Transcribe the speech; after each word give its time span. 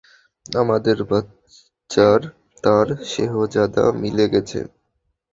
আমাদের 0.45 0.97
বাচ্চার 1.09 2.19
তার 2.63 2.87
শেহজাদা 3.05 3.85
মিলে 4.01 4.25
গিছে। 4.33 4.59